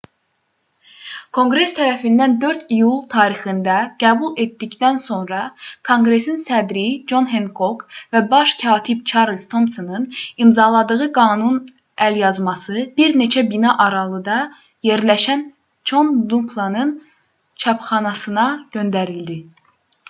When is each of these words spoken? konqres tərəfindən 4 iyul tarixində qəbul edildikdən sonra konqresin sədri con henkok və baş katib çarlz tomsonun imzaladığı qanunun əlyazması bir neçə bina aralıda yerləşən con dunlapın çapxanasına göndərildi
konqres 1.37 1.73
tərəfindən 1.79 2.31
4 2.43 2.61
iyul 2.77 2.95
tarixində 3.13 3.73
qəbul 4.03 4.31
edildikdən 4.45 4.95
sonra 5.03 5.41
konqresin 5.89 6.39
sədri 6.43 6.85
con 7.11 7.27
henkok 7.33 7.83
və 8.15 8.21
baş 8.31 8.53
katib 8.63 9.03
çarlz 9.11 9.45
tomsonun 9.51 10.07
imzaladığı 10.45 11.09
qanunun 11.19 11.61
əlyazması 12.09 12.79
bir 13.01 13.17
neçə 13.23 13.43
bina 13.53 13.77
aralıda 13.85 14.39
yerləşən 14.91 15.43
con 15.93 16.13
dunlapın 16.33 16.95
çapxanasına 17.67 18.47
göndərildi 18.77 19.37